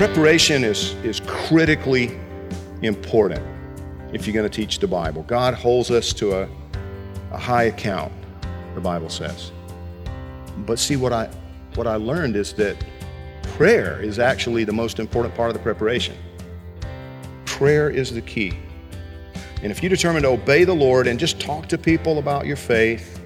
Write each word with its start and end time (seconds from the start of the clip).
Preparation 0.00 0.64
is, 0.64 0.94
is 1.04 1.20
critically 1.26 2.18
important 2.80 3.44
if 4.14 4.26
you're 4.26 4.32
going 4.32 4.48
to 4.48 4.56
teach 4.56 4.78
the 4.78 4.86
Bible. 4.86 5.24
God 5.24 5.52
holds 5.52 5.90
us 5.90 6.14
to 6.14 6.40
a, 6.40 6.48
a 7.32 7.36
high 7.36 7.64
account, 7.64 8.10
the 8.74 8.80
Bible 8.80 9.10
says. 9.10 9.52
But 10.64 10.78
see, 10.78 10.96
what 10.96 11.12
I, 11.12 11.28
what 11.74 11.86
I 11.86 11.96
learned 11.96 12.34
is 12.34 12.54
that 12.54 12.82
prayer 13.42 14.00
is 14.00 14.18
actually 14.18 14.64
the 14.64 14.72
most 14.72 15.00
important 15.00 15.34
part 15.34 15.50
of 15.50 15.54
the 15.54 15.62
preparation. 15.62 16.16
Prayer 17.44 17.90
is 17.90 18.10
the 18.10 18.22
key. 18.22 18.54
And 19.62 19.70
if 19.70 19.82
you 19.82 19.90
determine 19.90 20.22
to 20.22 20.28
obey 20.28 20.64
the 20.64 20.72
Lord 20.72 21.08
and 21.08 21.20
just 21.20 21.38
talk 21.38 21.68
to 21.68 21.76
people 21.76 22.18
about 22.18 22.46
your 22.46 22.56
faith, 22.56 23.20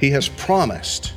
He 0.00 0.10
has 0.10 0.28
promised 0.28 1.12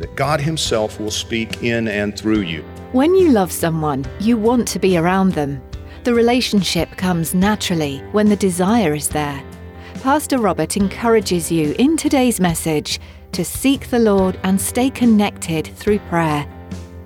that 0.00 0.16
God 0.16 0.40
Himself 0.40 0.98
will 0.98 1.12
speak 1.12 1.62
in 1.62 1.86
and 1.86 2.18
through 2.18 2.40
you. 2.40 2.64
When 2.92 3.14
you 3.14 3.30
love 3.30 3.52
someone, 3.52 4.04
you 4.18 4.36
want 4.36 4.66
to 4.66 4.80
be 4.80 4.98
around 4.98 5.32
them. 5.32 5.62
The 6.02 6.12
relationship 6.12 6.90
comes 6.96 7.36
naturally 7.36 7.98
when 8.10 8.28
the 8.28 8.34
desire 8.34 8.94
is 8.94 9.08
there. 9.08 9.40
Pastor 10.02 10.38
Robert 10.38 10.76
encourages 10.76 11.52
you 11.52 11.72
in 11.78 11.96
today's 11.96 12.40
message 12.40 12.98
to 13.30 13.44
seek 13.44 13.90
the 13.90 14.00
Lord 14.00 14.40
and 14.42 14.60
stay 14.60 14.90
connected 14.90 15.68
through 15.76 16.00
prayer. 16.10 16.44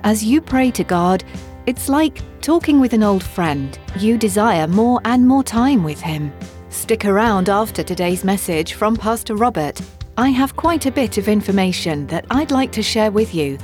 As 0.05 0.25
you 0.25 0.41
pray 0.41 0.71
to 0.71 0.85
God, 0.85 1.23
it's 1.67 1.91
like 1.91 2.23
talking 2.41 2.81
with 2.81 2.95
an 2.95 3.03
old 3.03 3.23
friend. 3.23 3.79
You 3.99 4.17
desire 4.17 4.67
more 4.67 5.03
and 5.05 5.29
more 5.29 5.45
time 5.45 5.85
with 5.85 6.01
Him. 6.01 6.33
Stick 6.71 7.05
around 7.05 7.51
after 7.51 7.83
today's 7.83 8.25
message 8.25 8.73
from 8.73 8.97
Pastor 8.97 9.35
Robert. 9.35 9.83
I 10.17 10.31
have 10.31 10.57
quite 10.57 10.87
a 10.87 10.91
bit 10.91 11.19
of 11.19 11.29
information 11.29 12.07
that 12.07 12.25
I'd 12.31 12.53
like 12.53 12.73
to 12.73 12.83
share 12.83 13.11
with 13.11 13.35
you. 13.35 13.59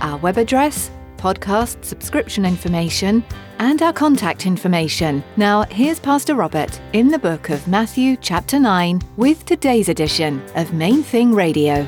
Our 0.00 0.18
web 0.18 0.38
address, 0.38 0.92
podcast 1.24 1.82
subscription 1.82 2.44
information, 2.44 3.24
and 3.58 3.80
our 3.80 3.94
contact 3.94 4.44
information. 4.44 5.24
Now, 5.38 5.62
here's 5.62 5.98
Pastor 5.98 6.34
Robert 6.34 6.78
in 6.92 7.08
the 7.08 7.18
book 7.18 7.48
of 7.48 7.66
Matthew, 7.66 8.18
chapter 8.18 8.60
9, 8.60 9.00
with 9.16 9.46
today's 9.46 9.88
edition 9.88 10.42
of 10.54 10.74
Main 10.74 11.02
Thing 11.02 11.34
Radio. 11.34 11.84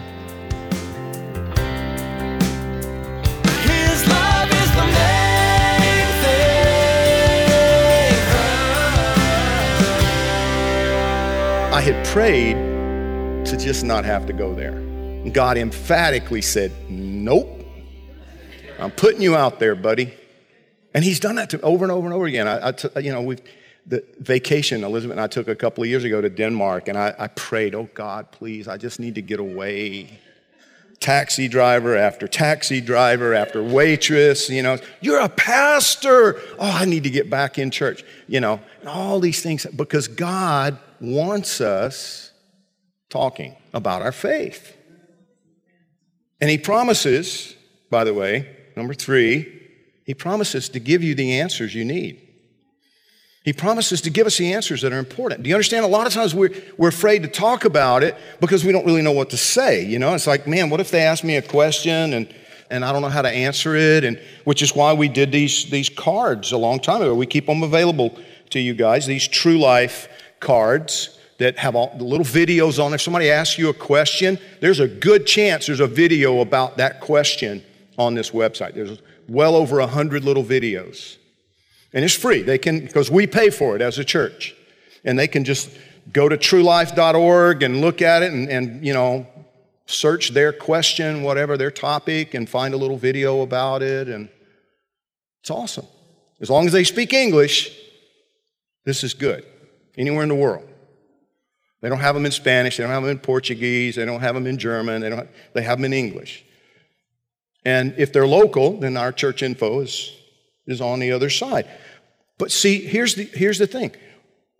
His 3.69 4.09
love 4.09 4.51
is 4.51 4.70
the 4.73 4.87
main 4.97 6.09
thing. 6.23 6.62
I 11.75 11.83
had 11.83 12.07
prayed 12.07 12.57
to 13.45 13.57
just 13.58 13.85
not 13.85 14.07
have 14.07 14.25
to 14.25 14.33
go 14.33 14.55
there. 14.55 14.79
And 14.79 15.35
God 15.35 15.58
emphatically 15.58 16.41
said, 16.41 16.73
Nope. 16.89 17.55
I'm 18.79 18.91
putting 18.91 19.23
you 19.23 19.37
out 19.37 19.59
there, 19.59 19.75
buddy. 19.75 20.13
And 20.95 21.05
He's 21.05 21.20
done 21.20 21.37
that 21.37 21.51
to 21.51 21.61
over 21.61 21.85
and 21.85 21.92
over 21.92 22.07
and 22.07 22.14
over 22.14 22.27
again. 22.27 22.48
I, 22.48 22.69
I 22.69 22.73
t- 22.73 22.89
you 23.01 23.13
know, 23.13 23.23
we've 23.23 23.41
the 23.87 24.05
vacation 24.19 24.83
Elizabeth 24.83 25.13
and 25.13 25.20
I 25.20 25.29
took 25.29 25.47
a 25.47 25.55
couple 25.55 25.85
of 25.85 25.89
years 25.89 26.03
ago 26.03 26.20
to 26.20 26.29
Denmark, 26.29 26.89
and 26.89 26.98
I, 26.98 27.14
I 27.19 27.29
prayed, 27.29 27.75
"Oh 27.75 27.89
God, 27.95 28.33
please, 28.33 28.69
I 28.69 28.77
just 28.77 29.01
need 29.01 29.14
to 29.14 29.23
get 29.23 29.41
away." 29.41 30.20
Taxi 30.98 31.47
driver 31.47 31.95
after 31.95 32.27
taxi 32.27 32.81
driver 32.81 33.35
after 33.35 33.63
waitress, 33.63 34.48
you 34.48 34.63
know, 34.63 34.79
you're 35.03 35.20
a 35.20 35.29
pastor. 35.29 36.41
Oh, 36.58 36.70
I 36.73 36.87
need 36.87 37.03
to 37.03 37.11
get 37.11 37.29
back 37.29 37.58
in 37.58 37.70
church, 37.70 38.03
you 38.27 38.41
know, 38.41 38.61
and 38.81 38.89
all 38.89 39.20
these 39.20 39.43
things 39.43 39.67
because 39.67 40.08
God 40.08 40.79
wants 40.98 41.61
us 41.61 42.33
talking 43.11 43.57
about 43.75 44.01
our 44.01 44.11
faith. 44.11 44.75
And 46.41 46.48
He 46.48 46.57
promises, 46.57 47.55
by 47.91 48.05
the 48.05 48.14
way, 48.14 48.57
number 48.77 48.95
three, 48.95 49.63
He 50.05 50.14
promises 50.14 50.69
to 50.70 50.81
give 50.81 51.03
you 51.03 51.14
the 51.14 51.41
answers 51.41 51.75
you 51.75 51.85
need. 51.85 52.27
He 53.47 53.53
promises 53.53 54.01
to 54.01 54.11
give 54.11 54.27
us 54.27 54.39
the 54.39 54.53
answers 54.53 54.83
that 54.83 54.92
are 54.92 54.98
important. 54.98 55.45
Do 55.45 55.48
you 55.48 55.55
understand? 55.55 55.85
A 55.85 55.89
lot 55.89 56.09
of 56.09 56.13
times 56.13 56.35
we're, 56.35 56.51
we're 56.77 56.89
afraid 56.89 57.23
to 57.23 57.29
talk 57.29 57.64
about 57.64 58.03
it 58.03 58.17
because 58.41 58.64
we 58.64 58.73
don't 58.73 58.85
really 58.85 59.03
know 59.03 59.13
what 59.13 59.31
to 59.31 59.37
say. 59.37 59.85
You 59.85 60.01
know, 60.01 60.14
it's 60.14 60.27
like, 60.27 60.48
man, 60.48 60.69
what 60.69 60.81
if 60.81 60.91
they 60.91 61.03
ask 61.03 61.23
me 61.23 61.37
a 61.37 61.42
question 61.42 62.13
and, 62.13 62.35
and 62.73 62.85
I 62.85 62.92
don't 62.92 63.03
know 63.03 63.09
how 63.09 63.23
to 63.23 63.31
answer 63.31 63.77
it? 63.77 64.03
And 64.03 64.20
which 64.42 64.63
is 64.63 64.75
why 64.75 64.95
we 64.95 65.08
did 65.08 65.31
these, 65.31 65.70
these 65.70 65.89
cards 65.89 66.51
a 66.51 66.58
long 66.58 66.81
time 66.81 67.03
ago. 67.03 67.14
We 67.14 67.27
keep 67.27 67.47
them 67.47 67.63
available 67.63 68.19
to 68.51 68.58
you 68.58 68.75
guys, 68.75 69.07
these 69.07 69.29
true 69.29 69.58
life 69.58 70.08
cards 70.41 71.17
that 71.39 71.57
have 71.57 71.77
all 71.77 71.95
the 71.97 72.03
little 72.03 72.27
videos 72.27 72.85
on. 72.85 72.95
If 72.95 73.01
somebody 73.01 73.31
asks 73.31 73.58
you 73.58 73.69
a 73.69 73.75
question, 73.75 74.41
there's 74.61 74.81
a 74.81 74.89
good 74.89 75.25
chance 75.25 75.67
there's 75.67 75.79
a 75.79 75.87
video 75.87 76.41
about 76.41 76.79
that 76.79 77.01
question 77.01 77.63
on 77.98 78.14
this 78.14 78.30
website. 78.30 78.74
There's 78.74 78.98
well 79.29 79.55
over 79.55 79.80
a 79.80 79.86
hundred 79.86 80.24
little 80.24 80.45
videos. 80.45 81.17
And 81.92 82.05
it's 82.05 82.14
free. 82.14 82.42
They 82.42 82.58
can, 82.58 82.80
because 82.80 83.11
we 83.11 83.27
pay 83.27 83.51
for 83.51 83.77
it 83.77 83.83
as 83.83 83.98
a 83.98 84.05
church. 84.05 84.55
And 85.05 85.18
they 85.18 85.29
can 85.29 85.45
just 85.45 85.70
go 86.12 86.29
to 86.29 86.36
truelife.org 86.36 87.62
and 87.62 87.80
look 87.80 88.02
at 88.02 88.23
it 88.23 88.33
and, 88.33 88.48
and, 88.48 88.84
you 88.84 88.92
know, 88.92 89.27
search 89.86 90.30
their 90.30 90.52
question, 90.52 91.23
whatever 91.23 91.57
their 91.57 91.70
topic, 91.70 92.34
and 92.34 92.48
find 92.48 92.74
a 92.74 92.77
little 92.77 92.98
video 92.98 93.42
about 93.42 93.83
it. 93.83 94.08
And 94.08 94.28
it's 95.40 95.51
awesome. 95.51 95.86
As 96.40 96.51
long 96.51 96.67
as 96.67 96.73
they 96.73 96.84
speak 96.84 97.13
English, 97.13 97.77
this 98.84 99.02
is 99.05 99.14
good. 99.14 99.45
Anywhere 99.96 100.23
in 100.23 100.28
the 100.28 100.34
world. 100.34 100.68
They 101.80 101.89
don't 101.89 102.01
have 102.01 102.14
them 102.14 102.27
in 102.27 102.33
Spanish, 102.33 102.77
they 102.77 102.83
don't 102.83 102.92
have 102.92 103.02
them 103.02 103.13
in 103.13 103.18
Portuguese, 103.18 103.96
they 103.96 104.05
don't 104.05 104.20
have 104.20 104.34
them 104.34 104.46
in 104.46 104.58
German, 104.58 105.02
they, 105.02 105.11
don't, 105.11 105.28
they 105.52 105.63
have 105.63 105.78
them 105.78 105.84
in 105.84 105.92
English. 105.92 106.45
And 107.66 107.94
if 107.98 108.12
they're 108.12 108.28
local, 108.28 108.78
then 108.78 108.96
our 108.96 109.10
church 109.10 109.42
info 109.42 109.80
is, 109.80 110.16
is 110.68 110.80
on 110.80 111.00
the 111.00 111.10
other 111.10 111.28
side. 111.28 111.66
But 112.38 112.52
see, 112.52 112.78
here's 112.80 113.16
the, 113.16 113.24
here's 113.24 113.58
the 113.58 113.66
thing. 113.66 113.90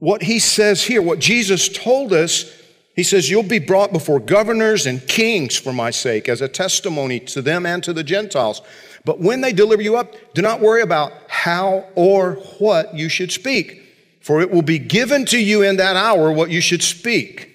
What 0.01 0.25
he 0.25 0.41
says 0.41 0.83
here, 0.83 1.01
what 1.01 1.21
Jesus 1.21 1.69
told 1.69 2.13
us, 2.13 2.53
he 2.97 3.05
says, 3.05 3.31
You'll 3.31 3.45
be 3.45 3.61
brought 3.61 3.93
before 3.93 4.19
governors 4.19 4.87
and 4.87 5.07
kings 5.07 5.57
for 5.57 5.73
my 5.73 5.93
sake 5.93 6.29
as 6.29 6.41
a 6.41 6.49
testimony 6.49 7.21
to 7.21 7.43
them 7.43 7.65
and 7.65 7.81
to 7.85 7.93
the 7.93 8.03
Gentiles. 8.03 8.61
But 9.05 9.21
when 9.21 9.41
they 9.41 9.53
deliver 9.53 9.83
you 9.83 9.97
up, 9.97 10.17
do 10.35 10.43
not 10.43 10.61
worry 10.61 10.83
about 10.83 11.13
how 11.29 11.87
or 11.95 12.33
what 12.59 12.97
you 12.97 13.09
should 13.09 13.31
speak, 13.31 13.83
for 14.21 14.41
it 14.41 14.51
will 14.51 14.63
be 14.63 14.81
given 14.81 15.27
to 15.27 15.39
you 15.39 15.63
in 15.63 15.77
that 15.77 15.95
hour 15.95 16.33
what 16.33 16.51
you 16.51 16.61
should 16.61 16.83
speak. 16.83 17.55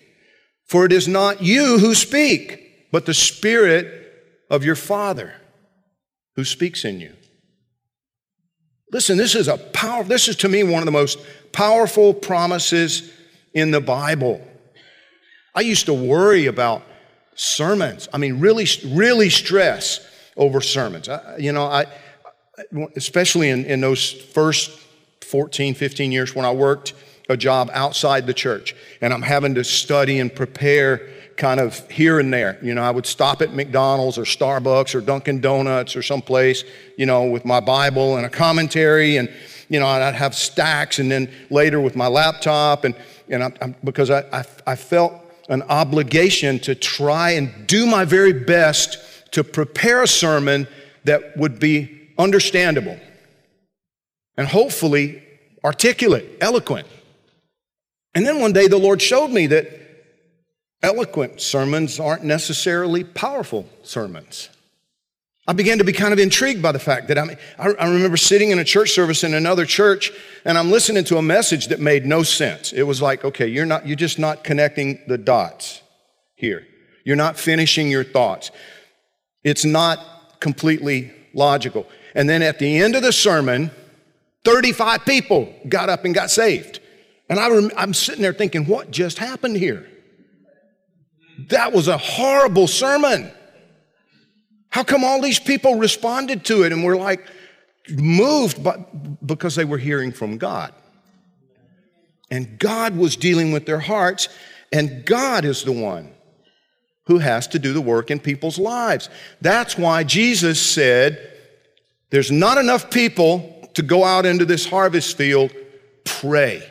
For 0.65 0.85
it 0.85 0.93
is 0.93 1.09
not 1.09 1.41
you 1.41 1.77
who 1.77 1.93
speak, 1.93 2.89
but 2.89 3.05
the 3.05 3.13
Spirit 3.13 3.97
of 4.49 4.63
your 4.63 4.77
Father 4.77 5.33
who 6.35 6.43
speaks 6.43 6.85
in 6.85 6.99
you. 6.99 7.13
Listen, 8.91 9.17
this 9.17 9.35
is 9.35 9.47
a 9.47 9.57
power, 9.57 10.03
this 10.03 10.27
is 10.27 10.35
to 10.37 10.49
me 10.49 10.63
one 10.63 10.81
of 10.81 10.85
the 10.85 10.91
most 10.91 11.19
powerful 11.53 12.13
promises 12.13 13.11
in 13.53 13.71
the 13.71 13.81
Bible. 13.81 14.45
I 15.55 15.61
used 15.61 15.85
to 15.85 15.93
worry 15.93 16.45
about 16.45 16.83
sermons. 17.35 18.07
I 18.13 18.17
mean, 18.17 18.39
really, 18.39 18.67
really 18.85 19.29
stress 19.29 20.05
over 20.37 20.61
sermons. 20.61 21.09
I, 21.09 21.37
you 21.37 21.51
know, 21.51 21.65
I, 21.65 21.85
especially 22.95 23.49
in, 23.49 23.65
in 23.65 23.81
those 23.81 24.11
first 24.11 24.71
14, 25.21 25.73
15 25.73 26.11
years 26.11 26.35
when 26.35 26.45
I 26.45 26.51
worked 26.51 26.93
a 27.29 27.37
job 27.37 27.69
outside 27.73 28.27
the 28.27 28.33
church 28.33 28.75
and 28.99 29.13
I'm 29.13 29.21
having 29.21 29.55
to 29.55 29.63
study 29.63 30.19
and 30.19 30.33
prepare 30.33 31.09
kind 31.37 31.59
of 31.59 31.89
here 31.89 32.19
and 32.19 32.33
there. 32.33 32.57
You 32.61 32.73
know, 32.73 32.81
I 32.81 32.91
would 32.91 33.05
stop 33.05 33.41
at 33.41 33.53
McDonald's 33.53 34.17
or 34.17 34.23
Starbucks 34.23 34.95
or 34.95 35.01
Dunkin' 35.01 35.41
Donuts 35.41 35.95
or 35.95 36.03
someplace, 36.03 36.63
you 36.97 37.05
know, 37.05 37.25
with 37.25 37.45
my 37.45 37.59
Bible 37.59 38.17
and 38.17 38.25
a 38.25 38.29
commentary 38.29 39.17
and, 39.17 39.31
you 39.69 39.79
know, 39.79 39.87
I'd 39.87 40.15
have 40.15 40.35
stacks 40.35 40.99
and 40.99 41.11
then 41.11 41.31
later 41.49 41.79
with 41.79 41.95
my 41.95 42.07
laptop 42.07 42.83
and, 42.83 42.95
and 43.29 43.43
I, 43.43 43.51
I, 43.61 43.75
because 43.83 44.09
I, 44.09 44.21
I, 44.31 44.45
I 44.67 44.75
felt 44.75 45.13
an 45.49 45.63
obligation 45.63 46.59
to 46.59 46.75
try 46.75 47.31
and 47.31 47.67
do 47.67 47.85
my 47.85 48.05
very 48.05 48.33
best 48.33 48.97
to 49.31 49.43
prepare 49.43 50.03
a 50.03 50.07
sermon 50.07 50.67
that 51.05 51.35
would 51.37 51.59
be 51.59 52.09
understandable 52.17 52.99
and 54.37 54.47
hopefully 54.47 55.23
articulate, 55.63 56.25
eloquent. 56.41 56.87
And 58.13 58.25
then 58.25 58.39
one 58.39 58.53
day 58.53 58.67
the 58.67 58.77
Lord 58.77 59.01
showed 59.01 59.29
me 59.29 59.47
that 59.47 59.80
eloquent 60.83 61.41
sermons 61.41 61.99
aren't 61.99 62.23
necessarily 62.23 63.03
powerful 63.03 63.67
sermons. 63.83 64.49
I 65.47 65.53
began 65.53 65.79
to 65.79 65.83
be 65.83 65.91
kind 65.91 66.13
of 66.13 66.19
intrigued 66.19 66.61
by 66.61 66.71
the 66.71 66.79
fact 66.79 67.07
that 67.07 67.17
I, 67.17 67.25
mean, 67.25 67.37
I, 67.57 67.87
remember 67.87 68.15
sitting 68.15 68.51
in 68.51 68.59
a 68.59 68.63
church 68.63 68.91
service 68.91 69.23
in 69.23 69.33
another 69.33 69.65
church 69.65 70.11
and 70.45 70.57
I'm 70.57 70.69
listening 70.69 71.03
to 71.05 71.17
a 71.17 71.21
message 71.21 71.67
that 71.67 71.79
made 71.79 72.05
no 72.05 72.21
sense. 72.23 72.71
It 72.73 72.83
was 72.83 73.01
like, 73.01 73.25
okay, 73.25 73.47
you're 73.47 73.65
not, 73.65 73.87
you're 73.87 73.95
just 73.95 74.19
not 74.19 74.43
connecting 74.43 74.99
the 75.07 75.17
dots 75.17 75.81
here. 76.35 76.67
You're 77.03 77.15
not 77.15 77.37
finishing 77.37 77.89
your 77.89 78.03
thoughts. 78.03 78.51
It's 79.43 79.65
not 79.65 80.39
completely 80.39 81.11
logical. 81.33 81.87
And 82.13 82.29
then 82.29 82.43
at 82.43 82.59
the 82.59 82.77
end 82.77 82.95
of 82.95 83.01
the 83.01 83.11
sermon, 83.11 83.71
35 84.45 85.05
people 85.05 85.53
got 85.67 85.89
up 85.89 86.05
and 86.05 86.13
got 86.13 86.29
saved. 86.29 86.79
And 87.29 87.39
I 87.39 87.49
I'm 87.77 87.93
sitting 87.93 88.21
there 88.21 88.33
thinking, 88.33 88.65
what 88.65 88.91
just 88.91 89.17
happened 89.17 89.57
here? 89.57 89.87
That 91.49 91.73
was 91.73 91.87
a 91.87 91.97
horrible 91.97 92.67
sermon. 92.67 93.31
How 94.69 94.83
come 94.83 95.03
all 95.03 95.21
these 95.21 95.39
people 95.39 95.75
responded 95.75 96.45
to 96.45 96.63
it 96.63 96.71
and 96.71 96.83
were 96.83 96.95
like 96.95 97.25
moved 97.89 98.63
by, 98.63 98.83
because 99.25 99.55
they 99.55 99.65
were 99.65 99.77
hearing 99.77 100.11
from 100.11 100.37
God? 100.37 100.73
And 102.29 102.57
God 102.57 102.95
was 102.95 103.17
dealing 103.17 103.51
with 103.51 103.65
their 103.65 103.79
hearts, 103.79 104.29
and 104.71 105.05
God 105.05 105.43
is 105.43 105.63
the 105.63 105.73
one 105.73 106.11
who 107.05 107.17
has 107.17 107.47
to 107.47 107.59
do 107.59 107.73
the 107.73 107.81
work 107.81 108.09
in 108.09 108.19
people's 108.19 108.57
lives. 108.57 109.09
That's 109.41 109.77
why 109.77 110.03
Jesus 110.03 110.61
said, 110.61 111.37
There's 112.09 112.31
not 112.31 112.57
enough 112.57 112.89
people 112.89 113.69
to 113.73 113.81
go 113.81 114.03
out 114.03 114.25
into 114.25 114.45
this 114.45 114.65
harvest 114.65 115.17
field. 115.17 115.51
Pray. 116.05 116.63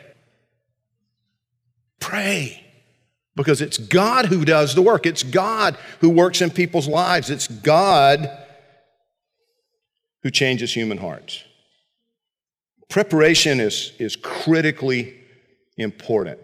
Pray. 1.99 2.60
Because 3.35 3.61
it's 3.61 3.77
God 3.77 4.25
who 4.25 4.43
does 4.43 4.75
the 4.75 4.81
work. 4.81 5.05
It's 5.05 5.23
God 5.23 5.77
who 5.99 6.09
works 6.09 6.41
in 6.41 6.49
people's 6.49 6.87
lives. 6.87 7.29
It's 7.29 7.47
God 7.47 8.29
who 10.23 10.29
changes 10.29 10.73
human 10.73 10.97
hearts. 10.97 11.43
Preparation 12.89 13.59
is, 13.59 13.93
is 13.99 14.15
critically 14.17 15.17
important 15.77 16.39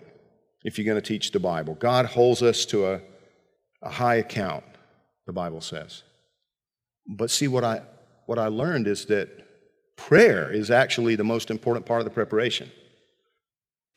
if 0.64 0.78
you're 0.78 0.86
going 0.86 1.02
to 1.02 1.08
teach 1.08 1.32
the 1.32 1.40
Bible. 1.40 1.76
God 1.76 2.06
holds 2.06 2.42
us 2.42 2.66
to 2.66 2.88
a, 2.88 3.02
a 3.82 3.90
high 3.90 4.16
account, 4.16 4.64
the 5.26 5.34
Bible 5.34 5.62
says. 5.62 6.04
But 7.06 7.32
see, 7.32 7.48
what 7.48 7.64
I, 7.64 7.82
what 8.26 8.40
I 8.40 8.48
learned 8.48 8.88
is 8.88 9.06
that 9.06 9.30
prayer 9.98 10.52
is 10.52 10.72
actually 10.72 11.16
the 11.16 11.24
most 11.24 11.52
important 11.52 11.86
part 11.86 12.00
of 12.00 12.06
the 12.06 12.12
preparation. 12.12 12.72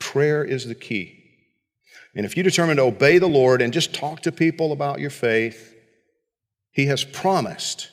Prayer 0.00 0.44
is 0.44 0.66
the 0.66 0.74
key. 0.74 1.19
And 2.14 2.26
if 2.26 2.36
you 2.36 2.42
determine 2.42 2.76
to 2.76 2.82
obey 2.82 3.18
the 3.18 3.28
Lord 3.28 3.62
and 3.62 3.72
just 3.72 3.94
talk 3.94 4.22
to 4.22 4.32
people 4.32 4.72
about 4.72 5.00
your 5.00 5.10
faith, 5.10 5.74
He 6.72 6.86
has 6.86 7.04
promised 7.04 7.90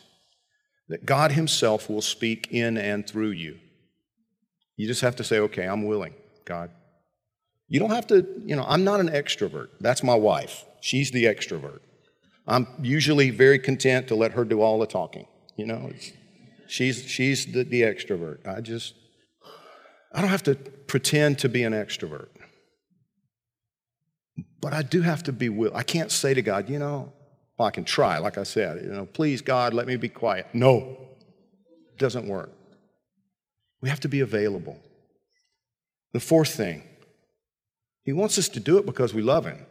that 0.89 1.05
God 1.05 1.33
Himself 1.33 1.89
will 1.89 2.01
speak 2.01 2.47
in 2.51 2.77
and 2.77 3.07
through 3.07 3.31
you. 3.31 3.57
You 4.75 4.87
just 4.87 5.01
have 5.01 5.15
to 5.17 5.23
say, 5.23 5.39
okay, 5.39 5.65
I'm 5.65 5.85
willing, 5.85 6.13
God. 6.45 6.71
You 7.67 7.79
don't 7.79 7.89
have 7.89 8.07
to, 8.07 8.25
you 8.45 8.55
know, 8.55 8.65
I'm 8.67 8.83
not 8.83 8.99
an 8.99 9.09
extrovert. 9.09 9.67
That's 9.81 10.03
my 10.03 10.15
wife. 10.15 10.63
She's 10.81 11.11
the 11.11 11.25
extrovert. 11.25 11.79
I'm 12.47 12.67
usually 12.81 13.29
very 13.29 13.59
content 13.59 14.07
to 14.07 14.15
let 14.15 14.31
her 14.31 14.45
do 14.45 14.61
all 14.61 14.79
the 14.79 14.85
talking. 14.85 15.27
You 15.57 15.65
know, 15.65 15.91
she's, 16.67 17.03
she's 17.03 17.45
the, 17.45 17.63
the 17.63 17.81
extrovert. 17.81 18.47
I 18.47 18.61
just, 18.61 18.93
I 20.13 20.21
don't 20.21 20.29
have 20.29 20.43
to 20.43 20.55
pretend 20.55 21.39
to 21.39 21.49
be 21.49 21.63
an 21.63 21.73
extrovert. 21.73 22.29
But 24.67 24.73
I 24.73 24.81
do 24.81 25.01
have 25.01 25.23
to 25.23 25.31
be 25.31 25.47
will. 25.47 25.71
I 25.73 25.83
can't 25.83 26.11
say 26.11 26.33
to 26.33 26.41
God, 26.41 26.69
you 26.69 26.77
know, 26.77 27.13
well, 27.57 27.69
I 27.69 27.71
can 27.71 27.85
try, 27.85 28.17
like 28.17 28.37
I 28.37 28.43
said, 28.43 28.83
you 28.83 28.91
know, 28.91 29.05
please, 29.05 29.41
God, 29.41 29.73
let 29.73 29.87
me 29.87 29.95
be 29.95 30.09
quiet. 30.09 30.47
No, 30.51 30.97
it 31.87 31.97
doesn't 31.97 32.27
work. 32.27 32.51
We 33.79 33.87
have 33.87 34.01
to 34.01 34.09
be 34.09 34.19
available. 34.19 34.77
The 36.11 36.19
fourth 36.19 36.53
thing, 36.53 36.83
He 38.03 38.11
wants 38.11 38.37
us 38.37 38.49
to 38.49 38.59
do 38.59 38.77
it 38.77 38.85
because 38.85 39.13
we 39.13 39.21
love 39.21 39.45
Him. 39.45 39.65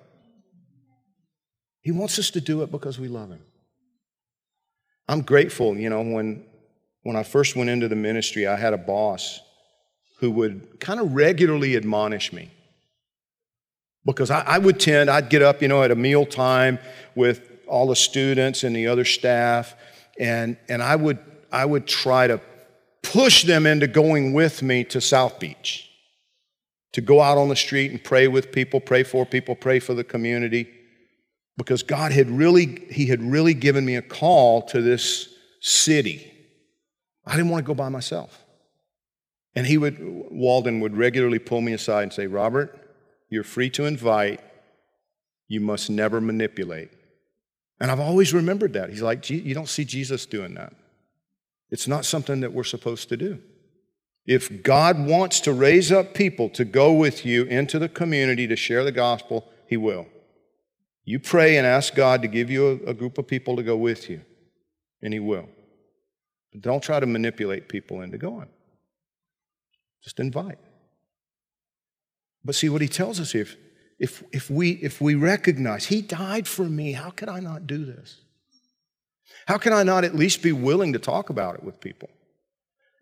He 1.83 1.93
wants 1.93 2.19
us 2.19 2.31
to 2.31 2.41
do 2.41 2.63
it 2.63 2.73
because 2.73 2.99
we 2.99 3.09
love 3.09 3.29
Him. 3.29 3.43
I'm 5.11 5.21
grateful, 5.21 5.77
you 5.77 5.91
know, 5.91 6.01
when, 6.01 6.43
when 7.03 7.17
I 7.17 7.23
first 7.23 7.55
went 7.55 7.69
into 7.69 7.87
the 7.87 7.97
ministry, 7.97 8.47
I 8.47 8.57
had 8.57 8.73
a 8.73 8.79
boss 8.79 9.41
who 10.21 10.31
would 10.31 10.81
kind 10.81 11.01
of 11.01 11.13
regularly 11.13 11.77
admonish 11.77 12.33
me 12.33 12.51
because 14.07 14.31
I, 14.31 14.41
I, 14.43 14.59
would 14.59 14.81
tend, 14.81 15.11
I'd 15.11 15.29
get 15.29 15.43
up, 15.43 15.61
you 15.61 15.69
know, 15.69 15.83
at 15.83 15.91
a 15.91 15.97
meal 15.97 16.25
time 16.25 16.79
with 17.15 17.51
all 17.67 17.89
the 17.89 17.97
students 17.97 18.63
and 18.63 18.75
the 18.75 18.87
other 18.87 19.05
staff, 19.05 19.75
and, 20.19 20.57
and 20.69 20.83
I, 20.83 20.97
would, 20.97 21.19
I 21.53 21.65
would 21.65 21.87
try 21.87 22.29
to 22.29 22.41
push 23.03 23.43
them 23.43 23.67
into 23.67 23.87
going 23.87 24.33
with 24.33 24.63
me 24.63 24.85
to 24.85 25.01
South 25.01 25.39
Beach, 25.41 25.91
to 26.93 27.01
go 27.01 27.21
out 27.21 27.37
on 27.37 27.49
the 27.49 27.57
street 27.57 27.91
and 27.91 28.03
pray 28.03 28.29
with 28.29 28.53
people, 28.53 28.81
pray 28.81 29.03
for 29.03 29.27
people, 29.27 29.57
pray 29.57 29.81
for 29.81 29.93
the 29.93 30.05
community, 30.05 30.69
because 31.57 31.83
God 31.83 32.13
had 32.13 32.31
really, 32.31 32.87
He 32.91 33.07
had 33.07 33.21
really 33.21 33.55
given 33.55 33.85
me 33.85 33.97
a 33.97 34.03
call 34.03 34.63
to 34.69 34.81
this 34.81 35.29
city. 35.61 36.33
I 37.27 37.33
didn't 37.33 37.51
want 37.51 37.65
to 37.65 37.67
go 37.67 37.75
by 37.75 37.89
myself. 37.89 38.45
And 39.57 39.67
he 39.67 39.79
would, 39.79 39.97
Walden 39.99 40.81
would 40.81 40.97
regularly 40.97 41.39
pull 41.39 41.63
me 41.63 41.73
aside 41.73 42.03
and 42.03 42.13
say, 42.13 42.27
Robert, 42.27 42.86
you're 43.29 43.45
free 43.45 43.71
to 43.71 43.85
invite. 43.85 44.41
You 45.49 45.61
must 45.61 45.91
never 45.91 46.21
manipulate. 46.21 46.91
And 47.81 47.91
I've 47.91 48.01
always 48.01 48.33
remembered 48.33 48.73
that. 48.73 48.91
He's 48.91 49.03
like, 49.03 49.29
you 49.29 49.55
don't 49.55 49.69
see 49.69 49.85
Jesus 49.85 50.27
doing 50.27 50.55
that. 50.55 50.73
It's 51.71 51.89
not 51.89 52.05
something 52.05 52.41
that 52.41 52.53
we're 52.53 52.65
supposed 52.65 53.09
to 53.11 53.17
do. 53.17 53.41
If 54.27 54.63
God 54.63 55.07
wants 55.07 55.41
to 55.41 55.53
raise 55.53 55.93
up 55.93 56.15
people 56.15 56.49
to 56.51 56.65
go 56.65 56.93
with 56.93 57.25
you 57.25 57.45
into 57.45 57.79
the 57.79 57.89
community 57.89 58.47
to 58.49 58.57
share 58.57 58.83
the 58.83 58.93
gospel, 58.93 59.49
He 59.69 59.77
will. 59.77 60.07
You 61.05 61.21
pray 61.21 61.57
and 61.57 61.67
ask 61.67 61.95
God 61.95 62.23
to 62.23 62.29
give 62.29 62.51
you 62.51 62.83
a, 62.85 62.91
a 62.91 62.95
group 62.95 63.19
of 63.19 63.29
people 63.29 63.55
to 63.57 63.63
go 63.63 63.77
with 63.77 64.11
you, 64.11 64.23
and 65.03 65.15
He 65.15 65.21
will. 65.21 65.49
But 66.53 66.63
don't 66.63 66.83
try 66.83 66.99
to 66.99 67.07
manipulate 67.07 67.69
people 67.69 68.01
into 68.01 68.19
going. 68.19 68.49
Just 70.03 70.19
invite. 70.19 70.59
But 72.47 72.55
see 72.55 72.69
what 72.69 72.81
he 72.81 72.89
tells 72.89 73.19
us 73.19 73.35
if, 73.35 73.57
if, 73.99 74.23
if, 74.33 74.49
we, 74.49 74.71
if 74.71 75.01
we 75.01 75.17
recognize 75.17 75.87
he 75.87 76.01
died 76.01 76.47
for 76.47 76.65
me, 76.65 76.93
how 76.93 77.11
could 77.11 77.29
I 77.29 77.41
not 77.41 77.67
do 77.67 77.85
this? 77.85 78.21
How 79.49 79.59
can 79.59 79.73
I 79.73 79.83
not 79.83 80.05
at 80.05 80.15
least 80.15 80.43
be 80.43 80.53
willing 80.53 80.93
to 80.93 80.99
talk 81.01 81.29
about 81.29 81.57
it 81.57 81.65
with 81.65 81.81
people 81.81 82.09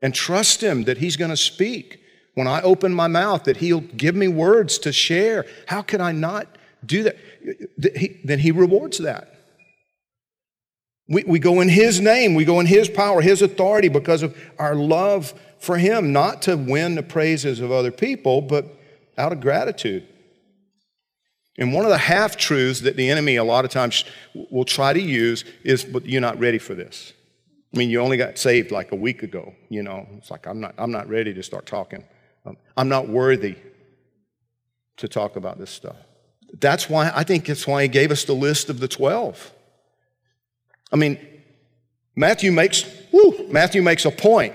and 0.01 0.15
trust 0.15 0.63
him 0.63 0.85
that 0.85 0.99
he's 0.99 1.17
going 1.17 1.31
to 1.31 1.37
speak 1.37 2.01
when 2.35 2.47
I 2.47 2.63
open 2.63 2.93
my 2.93 3.07
mouth, 3.07 3.45
that 3.45 3.59
he'll 3.59 3.81
give 3.81 4.15
me 4.15 4.29
words 4.29 4.79
to 4.79 4.93
share? 4.93 5.45
How 5.67 5.83
can 5.83 6.01
I 6.01 6.13
not 6.13 6.49
do 6.85 7.03
that? 7.03 7.17
Then 8.25 8.39
he 8.39 8.51
rewards 8.51 8.99
that. 8.99 9.31
We, 11.07 11.23
we 11.25 11.39
go 11.39 11.61
in 11.61 11.69
His 11.69 12.01
name, 12.01 12.35
we 12.35 12.47
go 12.47 12.61
in 12.61 12.67
His 12.67 12.89
power, 12.89 13.21
His 13.21 13.43
authority 13.43 13.89
because 13.89 14.23
of 14.23 14.35
our 14.59 14.75
love 14.75 15.35
for 15.59 15.77
Him, 15.77 16.15
not 16.15 16.41
to 16.43 16.57
win 16.57 16.95
the 16.95 17.03
praises 17.03 17.61
of 17.61 17.71
other 17.71 17.91
people, 17.91 18.41
but 18.41 18.79
out 19.17 19.33
of 19.33 19.41
gratitude. 19.41 20.07
And 21.57 21.73
one 21.73 21.85
of 21.85 21.91
the 21.91 21.99
half 21.99 22.37
truths 22.37 22.81
that 22.81 22.97
the 22.97 23.09
enemy 23.11 23.37
a 23.37 23.45
lot 23.45 23.65
of 23.65 23.71
times 23.71 24.05
will 24.51 24.65
try 24.65 24.93
to 24.93 25.01
use 25.01 25.45
is, 25.63 25.85
but 25.85 26.05
you're 26.05 26.21
not 26.21 26.39
ready 26.39 26.59
for 26.59 26.75
this. 26.75 27.13
I 27.73 27.79
mean, 27.79 27.91
you 27.91 28.01
only 28.01 28.17
got 28.17 28.39
saved 28.39 28.71
like 28.71 28.93
a 28.93 28.97
week 28.97 29.23
ago. 29.23 29.55
You 29.69 29.83
know, 29.83 30.07
it's 30.17 30.31
like, 30.31 30.47
I'm 30.47 30.61
not, 30.61 30.75
I'm 30.79 30.91
not 30.91 31.09
ready 31.09 31.33
to 31.35 31.43
start 31.43 31.67
talking. 31.67 32.05
Um, 32.45 32.57
I'm 32.77 32.89
not 32.89 33.09
worthy 33.09 33.57
to 34.97 35.09
talk 35.09 35.37
about 35.37 35.59
this 35.59 35.71
stuff. 35.71 35.97
That's 36.61 36.89
why, 36.89 37.13
I 37.15 37.25
think 37.25 37.47
that's 37.47 37.67
why 37.67 37.83
he 37.83 37.89
gave 37.89 38.11
us 38.11 38.25
the 38.25 38.33
list 38.33 38.69
of 38.69 38.81
the 38.81 38.89
12. 38.89 39.53
I 40.93 40.97
mean, 40.97 41.19
Matthew 42.15 42.53
makes, 42.53 42.85
Matthew 43.49 43.83
makes 43.83 44.05
a 44.05 44.11
point 44.11 44.55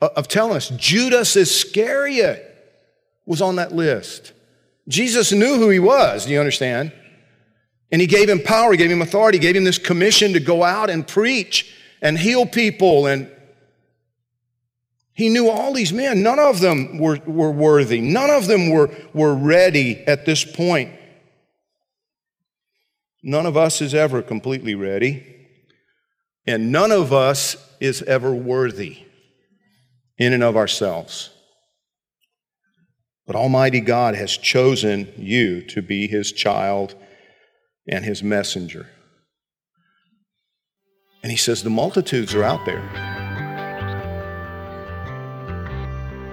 of 0.00 0.28
telling 0.28 0.56
us 0.56 0.70
Judas 0.70 1.36
Iscariot 1.36 2.51
was 3.26 3.42
on 3.42 3.56
that 3.56 3.72
list. 3.72 4.32
Jesus 4.88 5.32
knew 5.32 5.58
who 5.58 5.70
he 5.70 5.78
was, 5.78 6.26
do 6.26 6.32
you 6.32 6.40
understand? 6.40 6.92
And 7.90 8.00
he 8.00 8.06
gave 8.06 8.28
him 8.28 8.40
power, 8.40 8.72
he 8.72 8.78
gave 8.78 8.90
him 8.90 9.02
authority, 9.02 9.38
he 9.38 9.42
gave 9.42 9.56
him 9.56 9.64
this 9.64 9.78
commission 9.78 10.32
to 10.32 10.40
go 10.40 10.64
out 10.64 10.90
and 10.90 11.06
preach 11.06 11.74
and 12.00 12.18
heal 12.18 12.46
people. 12.46 13.06
And 13.06 13.30
he 15.12 15.28
knew 15.28 15.48
all 15.48 15.72
these 15.72 15.92
men. 15.92 16.22
None 16.22 16.38
of 16.38 16.60
them 16.60 16.98
were, 16.98 17.18
were 17.26 17.50
worthy, 17.50 18.00
none 18.00 18.30
of 18.30 18.46
them 18.46 18.70
were, 18.70 18.90
were 19.12 19.34
ready 19.34 19.98
at 20.06 20.26
this 20.26 20.44
point. 20.44 20.92
None 23.22 23.46
of 23.46 23.56
us 23.56 23.80
is 23.80 23.94
ever 23.94 24.20
completely 24.20 24.74
ready. 24.74 25.28
And 26.46 26.72
none 26.72 26.90
of 26.90 27.12
us 27.12 27.56
is 27.78 28.02
ever 28.02 28.34
worthy 28.34 28.98
in 30.18 30.32
and 30.32 30.42
of 30.42 30.56
ourselves. 30.56 31.30
But 33.26 33.36
Almighty 33.36 33.80
God 33.80 34.14
has 34.14 34.36
chosen 34.36 35.12
you 35.16 35.62
to 35.68 35.82
be 35.82 36.06
His 36.06 36.32
child 36.32 36.94
and 37.88 38.04
His 38.04 38.22
messenger. 38.22 38.88
And 41.22 41.30
He 41.30 41.38
says, 41.38 41.62
The 41.62 41.70
multitudes 41.70 42.34
are 42.34 42.44
out 42.44 42.64
there. 42.66 42.80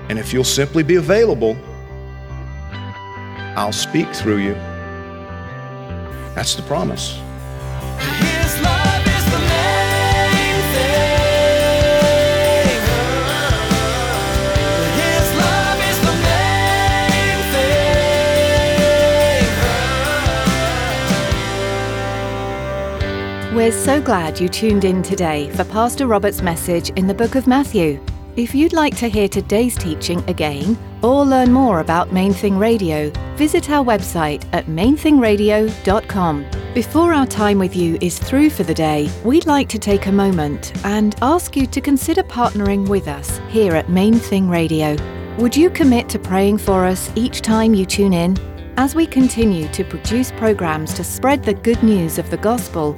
And 0.10 0.17
if 0.17 0.34
you'll 0.34 0.43
simply 0.43 0.81
be 0.81 0.96
available, 0.96 1.55
I'll 3.55 3.72
speak 3.72 4.08
through 4.15 4.38
you. 4.38 4.53
That's 6.34 6.55
the 6.55 6.63
promise. 6.63 7.19
We're 23.60 23.74
so 23.74 24.01
glad 24.01 24.39
you 24.39 24.48
tuned 24.48 24.86
in 24.86 25.04
today 25.04 25.50
for 25.50 25.66
Pastor 25.66 26.08
Robert's 26.08 26.42
message 26.42 26.92
in 26.92 27.08
the 27.08 27.13
book 27.13 27.36
of 27.36 27.46
Matthew. 27.46 28.01
If 28.38 28.56
you'd 28.56 28.72
like 28.72 28.96
to 28.96 29.10
hear 29.10 29.28
today's 29.28 29.75
teaching 29.75 30.24
again 30.30 30.78
or 31.04 31.25
learn 31.25 31.51
more 31.51 31.82
about 31.82 32.13
Main 32.13 32.32
Thing 32.32 32.58
Radio, 32.58 33.10
visit 33.36 33.70
our 33.70 33.84
website 33.84 34.46
at 34.54 34.68
mainthingradio.com. 34.68 36.46
Before 36.74 37.13
our 37.13 37.25
time 37.25 37.60
with 37.60 37.75
you 37.75 37.98
is 38.00 38.18
through 38.18 38.50
for 38.50 38.63
the 38.63 38.74
day, 38.74 39.12
we'd 39.25 39.46
like 39.46 39.68
to 39.70 39.78
take 39.78 40.06
a 40.06 40.12
moment 40.13 40.72
and 40.86 41.18
ask 41.22 41.58
you 41.58 41.68
to 41.68 41.82
consider 41.82 42.24
partnering 42.24 42.88
with 42.88 43.10
us 43.10 43.42
here 43.50 43.75
at 43.75 43.89
Main 43.89 44.13
Thing 44.13 44.50
Radio. 44.50 44.96
Would 45.38 45.58
you 45.58 45.70
commit 45.70 46.08
to 46.08 46.18
praying 46.18 46.60
for 46.60 46.86
us 46.86 47.12
each 47.13 47.42
time 47.42 47.74
you 47.74 47.86
tune 47.86 48.13
in? 48.13 48.38
As 48.78 48.96
we 48.96 49.06
continue 49.06 49.68
to 49.74 49.84
produce 49.84 50.32
programs 50.32 50.94
to 50.94 51.04
spread 51.04 51.44
the 51.44 51.56
good 51.56 51.84
news 51.84 52.18
of 52.18 52.30
the 52.30 52.38
gospel, 52.38 52.98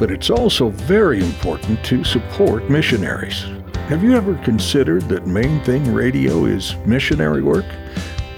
But 0.00 0.10
it's 0.10 0.30
also 0.30 0.70
very 0.70 1.20
important 1.20 1.84
to 1.84 2.02
support 2.02 2.68
missionaries. 2.68 3.44
Have 3.88 4.02
you 4.02 4.16
ever 4.16 4.34
considered 4.36 5.02
that 5.10 5.26
Main 5.26 5.62
Thing 5.62 5.92
Radio 5.92 6.46
is 6.46 6.74
missionary 6.86 7.42
work? 7.42 7.66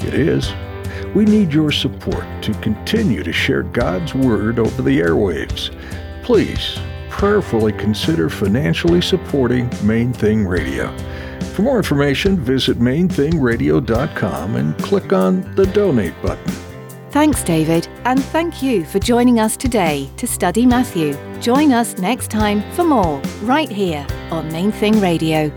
It 0.01 0.13
is. 0.13 0.53
We 1.15 1.25
need 1.25 1.53
your 1.53 1.71
support 1.71 2.25
to 2.43 2.53
continue 2.55 3.23
to 3.23 3.33
share 3.33 3.63
God's 3.63 4.13
Word 4.13 4.59
over 4.59 4.83
the 4.83 4.99
airwaves. 4.99 5.71
Please 6.25 6.79
prayerfully 7.11 7.73
consider 7.75 8.29
financially 8.29 9.01
supporting 9.01 9.71
Main 9.85 10.13
Thing 10.13 10.45
Radio. 10.45 10.93
For 11.55 11.63
more 11.63 11.77
information, 11.77 12.39
visit 12.39 12.79
mainthingradio.com 12.79 14.57
and 14.57 14.79
click 14.79 15.13
on 15.13 15.55
the 15.55 15.67
donate 15.67 16.21
button. 16.23 16.72
Thanks, 17.13 17.43
David, 17.43 17.89
and 18.07 18.25
thank 18.25 18.63
you 18.63 18.87
for 18.87 18.99
joining 18.99 19.39
us 19.39 19.55
today 19.55 20.09
to 20.17 20.27
study 20.27 20.65
Matthew. 20.65 21.13
Join 21.43 21.71
us 21.71 21.99
next 21.99 22.31
time 22.31 22.63
for 22.73 22.85
more, 22.85 23.21
right 23.43 23.69
here 23.69 24.07
on 24.31 24.51
Main 24.51 24.73
Thing 24.73 24.99
Radio. 24.99 25.51